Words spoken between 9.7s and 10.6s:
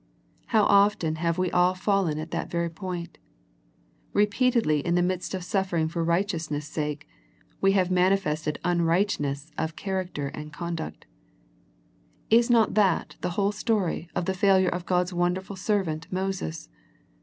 character and of